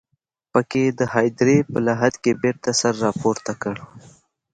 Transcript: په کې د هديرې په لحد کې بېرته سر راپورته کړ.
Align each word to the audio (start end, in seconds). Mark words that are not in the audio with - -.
په 0.51 0.59
کې 0.71 0.83
د 0.99 1.01
هديرې 1.13 1.57
په 1.71 1.77
لحد 1.87 2.13
کې 2.23 2.31
بېرته 2.41 2.69
سر 2.79 2.93
راپورته 3.05 3.51
کړ. 3.61 3.75